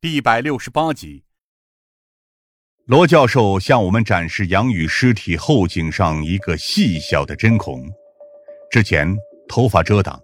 [0.00, 1.24] 第一百六十八集。
[2.84, 7.84] 罗教授向我们展示杨宇尸体后颈上一个细小的针孔，
[8.70, 9.12] 之前
[9.48, 10.20] 头发遮挡，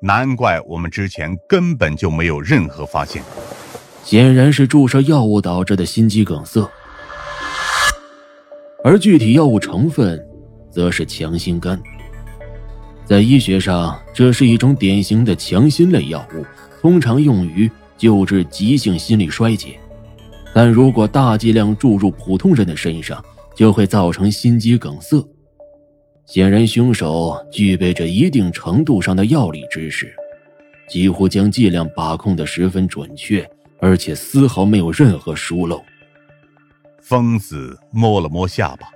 [0.00, 3.20] 难怪我们之前根本就没有任何发现。
[4.04, 6.70] 显然是注射药物导致的心肌梗塞，
[8.84, 10.24] 而具体药物成分
[10.70, 11.76] 则是强心苷。
[13.04, 16.46] 在医学上，这是一种典型的强心类药物，
[16.80, 17.68] 通常用于
[17.98, 19.78] 救治急性心力衰竭。
[20.54, 23.22] 但如果大剂量注入普通人的身上，
[23.54, 25.22] 就会造成心肌梗塞。
[26.24, 30.14] 显然，凶手具备着一定程度上的药理知识，
[30.88, 33.46] 几乎将剂量把控的十分准确。
[33.80, 35.80] 而且丝毫没有任何疏漏。
[37.00, 38.88] 疯子摸了摸下巴，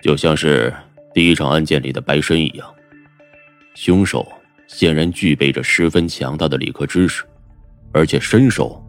[0.00, 0.72] 就像是
[1.12, 2.66] 第一场案件里的白参一样，
[3.74, 4.26] 凶手
[4.66, 7.22] 显然具备着十分强大的理科知识，
[7.92, 8.84] 而且身手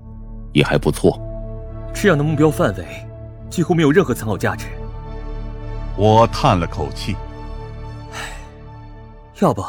[0.54, 1.20] 也还不错。
[1.94, 2.86] 这样的目标范围
[3.50, 4.68] 几乎没有任何参考价值。
[5.98, 7.16] 我叹了口气，
[8.14, 8.18] 唉，
[9.40, 9.64] 要不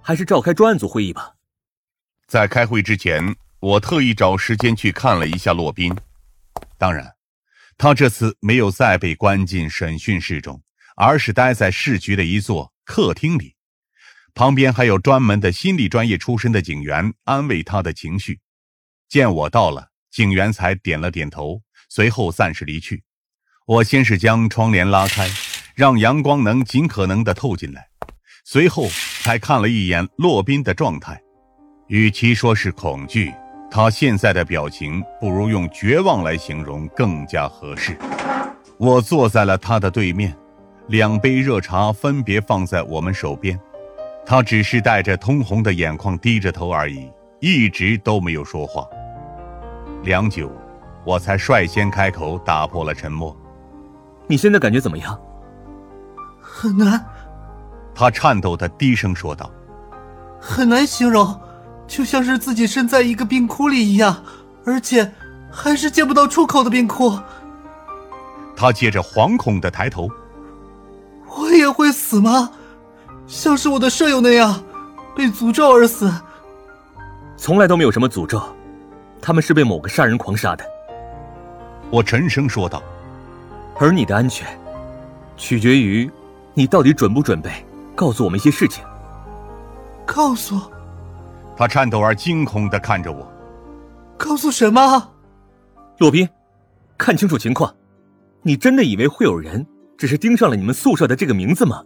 [0.00, 1.34] 还是召开专案组会议吧。
[2.26, 3.34] 在开会之前。
[3.62, 5.96] 我特意找时间去看了一下洛宾，
[6.78, 7.14] 当然，
[7.78, 10.60] 他这次没有再被关进审讯室中，
[10.96, 13.54] 而是待在市局的一座客厅里，
[14.34, 18.40] 旁边还有专门的心理专业出身的警员安慰他的情绪。
[19.12, 21.60] 见我到了，警员才点了点头，
[21.90, 23.04] 随后暂时离去。
[23.66, 25.28] 我先是将窗帘拉开，
[25.74, 27.86] 让阳光能尽可能的透进来，
[28.42, 28.88] 随后
[29.22, 31.20] 才看了一眼洛宾的状态，
[31.88, 33.30] 与其说是恐惧。
[33.70, 37.94] 他现在的表情不如用绝望来形容更加合适。
[38.78, 40.34] 我坐在了他的对面，
[40.88, 43.60] 两杯热茶分别放在我们手边，
[44.24, 48.88] 他只是带着通红的眼眶低着头而已，一直都没有说话。
[50.02, 50.50] 良久，
[51.04, 53.36] 我才率先开口打破了沉默
[54.26, 55.18] ：“你现在感觉怎么样
[56.40, 57.04] ？”“很难。”
[57.94, 59.50] 他颤抖的低声说道
[60.40, 61.38] ，“很难形容。”
[61.86, 64.24] 就像是自己身在一个冰窟里一样，
[64.64, 65.12] 而且
[65.50, 67.18] 还是见不到出口的冰窟。
[68.56, 70.08] 他接着惶恐的抬头
[71.36, 72.50] ：“我也会死吗？
[73.26, 74.62] 像是我的舍友那样
[75.14, 76.10] 被诅咒而死？”
[77.36, 78.40] 从来都没有什么诅咒，
[79.22, 80.64] 他们是被某个杀人狂杀的。
[81.90, 82.82] 我沉声说道
[83.78, 84.46] ：“而你的安全，
[85.36, 86.10] 取决于
[86.54, 87.50] 你到底准不准备
[87.94, 88.84] 告诉我们一些事情。”
[90.04, 90.60] 告诉。
[91.56, 93.30] 他颤抖而惊恐的看着我，
[94.16, 95.12] 告诉什么？
[95.98, 96.28] 洛宾，
[96.98, 97.72] 看清楚情况，
[98.42, 99.64] 你真的以为会有人
[99.96, 101.84] 只是盯上了你们宿舍的这个名字吗？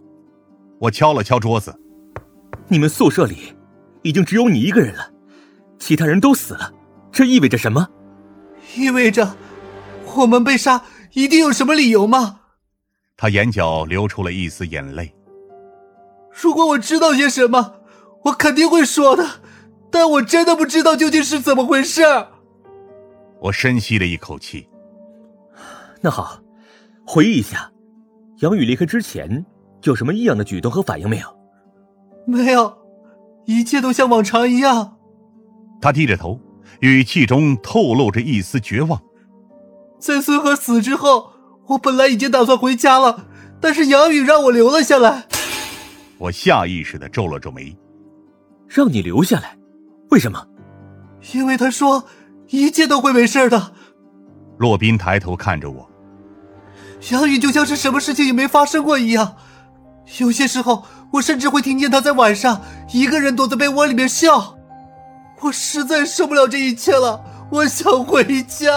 [0.79, 1.77] 我敲了敲桌子，
[2.67, 3.53] 你们宿舍里
[4.01, 5.11] 已经只有你一个人了，
[5.77, 6.71] 其他人都死了，
[7.17, 7.89] 这意味着什么？
[8.75, 9.35] 意味着
[10.15, 10.83] 我们被杀
[11.13, 12.41] 一定有什么理由吗？
[13.17, 15.11] 他眼角流出了一丝眼泪。
[16.29, 17.77] 如果我知道些什么，
[18.25, 19.25] 我肯定会说的。
[19.89, 22.03] 但我真的不知道究竟是怎么回事。
[23.39, 24.69] 我深吸了一口气。
[26.01, 26.39] 那好，
[27.03, 27.71] 回忆一下，
[28.41, 29.43] 杨宇离开之前
[29.81, 31.35] 有什么异样的举动和反应没有？
[32.27, 32.77] 没有，
[33.45, 34.99] 一切都像往常一样。
[35.81, 36.39] 他低着头，
[36.79, 39.01] 语气中透露着一丝绝望。
[39.99, 41.31] 在孙河死之后，
[41.67, 43.27] 我本来已经打算回家了，
[43.59, 45.27] 但是杨宇让我留了下来。
[46.17, 47.75] 我下意识的皱了皱眉，
[48.67, 49.57] 让你留下来。
[50.09, 50.47] 为什么？
[51.33, 52.05] 因为他说
[52.49, 53.73] 一切都会没事的。
[54.57, 55.89] 洛宾抬头看着我，
[57.11, 59.35] 杨宇就像是什么事情也没发生过一样。
[60.19, 62.61] 有些时候，我甚至会听见他在晚上
[62.93, 64.56] 一个人躲在被窝里面笑。
[65.41, 68.67] 我实在受不了这一切了，我想回家。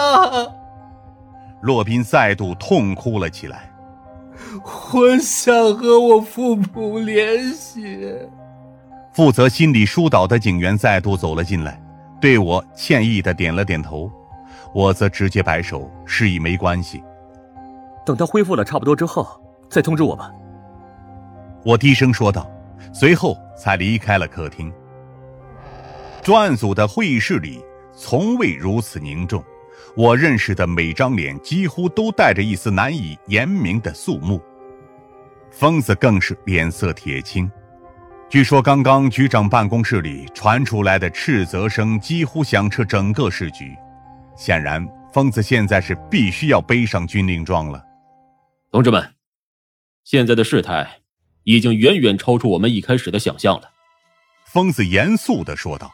[1.61, 3.69] 洛宾再度痛哭了起来。
[4.93, 8.15] 我想和我父母联系。
[9.13, 11.81] 负责心理疏导的警员再度走了进来，
[12.19, 14.09] 对我歉意的点了点头，
[14.73, 17.03] 我则直接摆手示意没关系。
[18.05, 19.27] 等他恢复了差不多之后
[19.69, 20.31] 再通知我吧。
[21.63, 22.49] 我低声说道，
[22.93, 24.71] 随后才离开了客厅。
[26.21, 27.59] 专案组的会议室里
[27.95, 29.43] 从未如此凝重，
[29.95, 34.39] 我认识的每张脸几乎都带着一丝难以言明的肃穆。
[35.49, 37.51] 疯子更是脸色铁青。
[38.29, 43.75] 据说，刚刚局长办公室里传出来的斥责声几乎响彻整个市局。
[44.37, 47.83] 显然，疯子现在是必须要背上军令状了。
[48.69, 49.03] 同志们，
[50.03, 50.87] 现在的事态
[51.43, 53.71] 已经远远超出我们一开始的想象了。
[54.45, 55.91] 疯子严肃的说道：“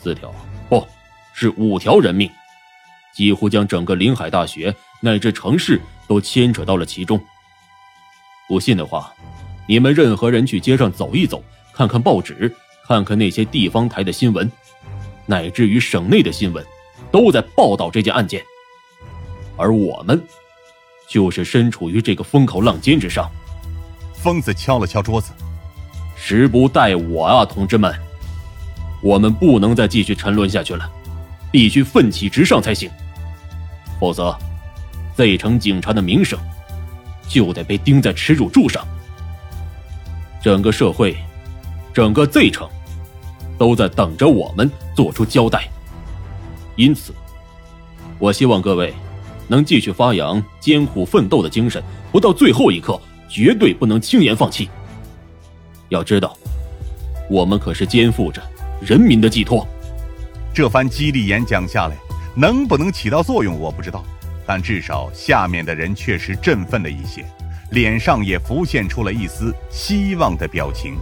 [0.00, 0.34] 四条
[0.68, 0.86] 不，
[1.34, 2.30] 是五条人命，
[3.14, 7.20] 几乎将整个临海大学乃至城市都牵扯到了其中。
[8.48, 9.12] 不信的话，
[9.66, 11.42] 你们任何人去街上走一走，
[11.74, 12.54] 看看报纸，
[12.86, 14.50] 看看那些地方台的新闻，
[15.26, 16.64] 乃至于省内的新闻，
[17.10, 18.42] 都在报道这件案件。
[19.56, 20.22] 而我们，
[21.08, 23.30] 就是身处于这个风口浪尖之上。
[24.14, 25.32] 疯子敲了敲桌子，
[26.16, 28.07] 时不待我啊，同志们！
[29.00, 30.90] 我们不能再继续沉沦下去了，
[31.50, 32.90] 必须奋起直上才行。
[34.00, 34.36] 否则
[35.16, 36.38] ，Z 城警察的名声
[37.28, 38.86] 就得被钉在耻辱柱上。
[40.40, 41.16] 整个社会，
[41.92, 42.68] 整个 Z 城，
[43.58, 45.68] 都在等着我们做出交代。
[46.76, 47.12] 因此，
[48.18, 48.94] 我希望各位
[49.48, 54.68] 能继续发扬艰苦奋斗的精神，不到最后一刻，绝对不能轻言放弃。
[55.88, 56.36] 要知道，
[57.28, 58.40] 我们可是肩负着
[58.80, 59.66] 人民的寄托。
[60.54, 61.96] 这番激励演讲下来，
[62.34, 64.04] 能不能起到作用，我不知道。
[64.46, 67.24] 但至少下面的人确实振奋了一些，
[67.70, 70.96] 脸上也浮现出了一丝希望的表情。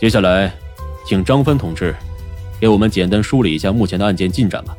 [0.00, 0.52] 接下来，
[1.06, 1.94] 请张芬同志
[2.58, 4.74] 给我们简单梳理一下目前的案件进展吧。